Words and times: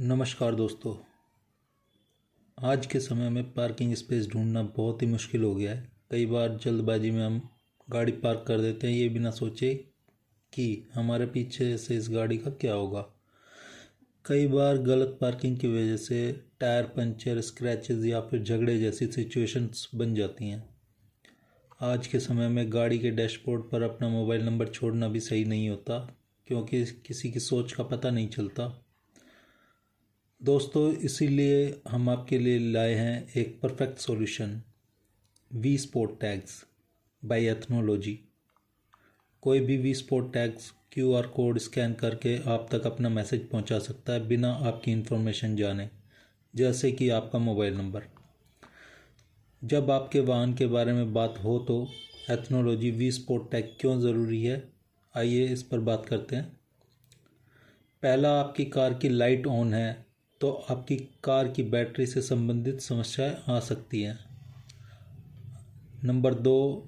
नमस्कार 0.00 0.54
दोस्तों। 0.54 0.94
आज 2.58 2.86
के 2.86 3.00
समय 3.00 3.28
में 3.30 3.52
पार्किंग 3.52 3.94
स्पेस 3.94 4.28
ढूंढना 4.28 4.62
बहुत 4.76 5.02
ही 5.02 5.06
मुश्किल 5.06 5.42
हो 5.44 5.54
गया 5.54 5.74
है। 5.74 5.92
कई 6.10 6.26
बार 6.26 6.58
जल्दबाजी 6.64 7.10
में 7.10 7.26
हम 7.26 7.50
गाड़ी 7.90 8.12
पार्क 8.12 8.44
कर 8.48 8.60
देते 8.60 8.86
हैं, 8.86 8.94
ये 8.94 9.08
बिना 9.08 9.30
सोचे 9.30 9.74
कि 10.52 10.88
हमारे 10.94 11.26
पीछे 11.26 11.78
से 11.78 11.96
इस 11.96 12.10
गाड़ी 12.10 12.38
का 12.38 12.50
क्या 12.50 12.74
होगा। 12.74 13.04
कई 14.24 14.46
बार 14.46 14.78
गलत 14.78 15.18
पार्किंग 15.20 15.58
की 15.58 15.68
वजह 15.68 15.96
से 15.96 16.32
टायर 16.60 16.84
पंचर 16.84 17.40
स्क्रैचेस 17.40 18.04
या 18.04 18.20
फिर 18.20 18.42
झगड़े 18.42 18.78
जैसी 18.78 19.06
सिचुएशंस 19.06 19.88
बन 19.94 20.14
जाती 20.14 20.48
हैं। 20.48 20.68
आज 21.80 22.06
के 22.06 22.20
समय 22.20 22.48
में 22.48 22.72
गाड़ी 22.72 22.98
के 22.98 23.10
डैशबोर्ड 23.10 23.62
पर 23.62 23.82
अपना 23.82 24.08
मोबाइल 24.08 24.44
नंबर 24.44 24.68
छोड़ना 24.68 25.08
भी 25.08 25.20
सही 25.20 25.44
नहीं 25.44 25.70
होता, 25.70 26.16
क्योंकि 26.46 26.84
किसी 26.84 27.30
की 27.30 27.40
सोच 27.40 27.72
का 27.72 27.84
पता 27.84 28.10
नहीं 28.10 28.28
चलता। 28.28 28.86
दोस्तों, 30.40 30.92
इसीलिए 30.94 31.80
हम 31.88 32.08
आपके 32.08 32.38
लिए 32.38 32.58
लाए 32.72 32.92
हैं 32.94 33.32
एक 33.36 33.58
perfect 33.62 33.98
solution 33.98 34.56
V 35.50 35.76
sport 35.78 36.10
tags 36.20 36.52
by 37.22 37.48
ethnology 37.48 38.18
कोई 39.42 39.60
भी 39.60 39.76
V 39.76 39.92
sport 39.94 40.32
tags 40.34 40.72
Q 40.92 41.12
R 41.14 41.26
code 41.26 41.58
scan 41.58 41.92
करके 41.94 42.36
आप 42.50 42.66
तक 42.72 42.86
अपना 42.86 43.08
मैसेज 43.08 43.48
पहुँचा 43.48 43.78
सकता 43.78 44.12
है 44.12 44.26
बिना 44.28 44.52
आपकी 44.52 44.92
इन्फॉर्मेशन 44.92 45.56
जाने, 45.56 45.88
जैसे 46.54 46.92
कि 46.92 47.08
आपका 47.10 47.38
मोबाइल 47.38 47.76
नंबर 47.76 48.08
जब 49.62 49.90
आपके 49.90 50.20
वाहन 50.24 50.54
के 50.54 50.66
बारे 50.66 50.92
में 50.92 51.12
बात 51.14 51.42
हो 51.44 51.58
तो 51.68 51.86
एथनोलॉजी 52.30 52.90
वी 52.90 53.12
स्पोर्ट 53.12 53.50
टैग 53.52 53.76
क्यों 53.80 54.00
ज़रूरी 54.00 54.44
है? 54.44 54.62
आइए 55.14 55.46
इस 55.46 55.62
पर 55.62 55.80
बात 55.80 56.06
करते 56.06 56.36
हैं। 56.36 56.52
पहला 58.02 58.38
आपकी 58.40 58.64
कार 58.66 58.94
की 58.94 59.08
लाइट 59.08 59.46
ऑन 59.46 59.74
है 59.74 60.09
तो 60.40 60.50
आपकी 60.70 60.96
कार 61.24 61.48
की 61.48 61.62
बैटरी 61.62 62.06
से 62.06 62.22
संबंधित 62.22 62.80
समस्याएँ 62.80 63.36
आ 63.48 63.60
सकती 63.60 64.02
हैं। 64.02 64.18
नंबर 66.04 66.34
दो, 66.34 66.86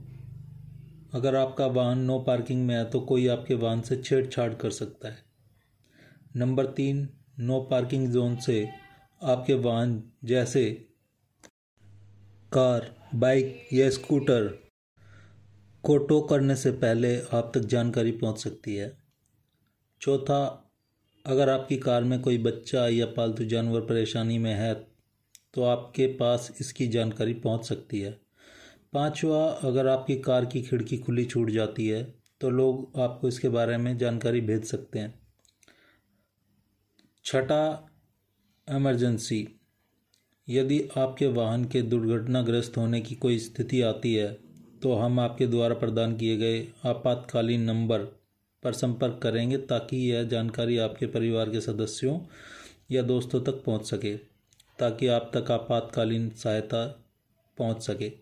अगर 1.14 1.36
आपका 1.36 1.66
वाहन 1.66 1.98
नो 1.98 2.18
पार्किंग 2.18 2.66
में 2.66 2.74
है 2.74 2.84
तो 2.84 3.00
कोई 3.00 3.26
आपके 3.28 3.54
वाहन 3.54 3.80
से 3.80 3.96
छेड़छाड़ 3.96 4.54
कर 4.54 4.70
सकता 4.70 5.08
है। 5.08 5.18
नंबर 6.36 6.66
तीन, 6.66 7.08
नो 7.38 7.60
पार्किंग 7.60 8.08
जोन 8.12 8.36
से 8.36 8.68
आपके 9.22 9.54
वाहन 9.54 10.02
जैसे 10.24 10.88
कार, 12.52 12.94
बाइक 13.14 13.68
या 13.72 13.90
स्कूटर 13.90 14.48
को 15.84 15.98
टो 15.98 16.20
करने 16.20 16.56
से 16.56 16.70
पहले 16.70 17.20
आप 17.20 17.52
तक 17.54 17.60
जानकारी 17.60 18.12
पहुँच 18.12 18.38
सकती 18.38 18.76
है। 18.76 18.98
चौथा 20.00 20.68
अगर 21.24 21.48
आपकी 21.48 21.76
कार 21.76 22.04
में 22.04 22.20
कोई 22.20 22.38
बच्चा 22.38 22.86
या 22.88 23.06
पालतू 23.06 23.44
जानवर 23.44 23.80
परेशानी 23.80 24.38
में 24.38 24.52
है 24.54 24.74
तो 25.54 25.62
आपके 25.62 26.06
पास 26.16 26.50
इसकी 26.60 26.86
जानकारी 26.88 27.34
पहुँच 27.34 27.64
सकती 27.64 28.00
है। 28.00 28.10
पांचवा, 28.92 29.44
अगर 29.46 29.86
आपकी 29.86 30.16
कार 30.16 30.44
की 30.44 30.62
खिड़की 30.62 30.98
खुली 30.98 31.24
छूट 31.24 31.50
जाती 31.50 31.86
है 31.88 32.02
तो 32.40 32.50
लोग 32.50 33.00
आपको 33.00 33.28
इसके 33.28 33.48
बारे 33.48 33.76
में 33.76 33.96
जानकारी 33.98 34.40
भेज 34.40 34.64
सकते 34.64 34.98
हैं। 34.98 35.14
छठा 37.24 37.88
एमरजेंसी 38.68 39.46
यदि 40.48 40.80
आपके 40.96 41.26
वाहन 41.26 41.64
के 41.64 41.82
दुर्घटनाग्रस्त 41.82 42.76
होने 42.76 43.00
की 43.00 43.14
कोई 43.14 43.38
स्थिति 43.38 43.80
आती 43.82 44.14
है 44.14 44.32
तो 44.82 44.94
हम 44.94 45.20
आपके 45.20 45.46
द्वारा 45.46 45.74
प्रदान 45.74 46.16
किए 46.16 46.36
गए 46.36 46.60
आपातकालीन 46.84 47.62
नंबर 47.62 48.06
पर 48.62 48.72
संपर्क 48.72 49.18
करेंगे 49.22 49.56
ताकि 49.56 49.96
यह 50.12 50.22
जानकारी 50.22 50.78
आपके 50.78 51.06
परिवार 51.06 51.50
के 51.50 51.60
सदस्यों 51.60 52.18
या 52.90 53.02
दोस्तों 53.02 53.40
तक 53.40 53.62
पहुँच 53.66 53.86
सके, 53.86 54.16
ताकि 54.78 55.06
आप 55.06 55.30
तक 55.34 55.50
आपातकालीन 55.50 56.28
सहायता 56.30 56.86
पहुँच 57.58 57.82
सके। 57.82 58.12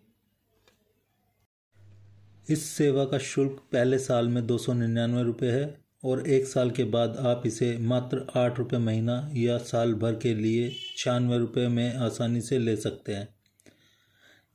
इस 2.49 2.65
सेवा 2.65 3.05
का 3.05 3.19
शुल्क 3.19 3.61
पहले 3.73 3.99
साल 3.99 4.29
में 4.29 4.47
दो 4.47 4.59
सौ 4.59 4.73
निन्यानवे 4.73 5.23
रुपये 5.23 5.51
है 5.51 5.79
और 6.05 6.27
एक 6.27 6.47
साल 6.47 6.71
के 6.71 6.85
बाद 6.85 7.17
आप 7.17 7.43
इसे 7.47 7.77
मात्र 7.79 8.27
आठ 8.37 8.59
रुपये 8.59 8.79
महीना 8.79 9.31
या 9.35 9.59
साल 9.59 9.95
भर 9.95 10.15
के 10.15 10.35
लिए 10.35 10.69
छियानवे 10.97 11.39
रुपये 11.39 11.69
में 11.69 11.95
आसानी 11.95 12.41
से 12.41 12.59
ले 12.59 12.77
सकते 12.77 13.15
हैं। 13.15 13.29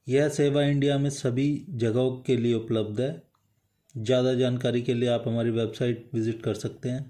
यह 0.08 0.30
सेवा 0.30 0.64
इंडिया 0.64 0.98
में 0.98 1.10
सभी 1.10 1.66
जगहों 1.70 2.12
के 2.22 2.38
लिए 2.38 2.54
उपलब्ध 2.54 3.02
है। 3.02 3.24
ज़्यादा 3.96 4.34
जानकारी 4.34 4.82
के 4.82 4.94
लिए 4.94 5.10
आप 5.10 5.24
हमारी 5.28 5.50
वेबसाइट 5.52 6.06
विज़िट 6.14 6.42
कर 6.44 6.54
सकते 6.56 6.90
हैं। 6.90 7.04